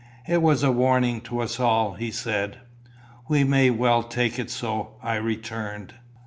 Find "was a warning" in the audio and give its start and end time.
0.41-1.21